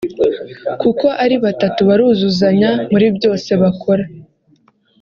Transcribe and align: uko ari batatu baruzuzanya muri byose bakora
uko 0.89 1.07
ari 1.23 1.35
batatu 1.45 1.79
baruzuzanya 1.89 2.69
muri 2.91 3.07
byose 3.17 3.49
bakora 3.61 4.03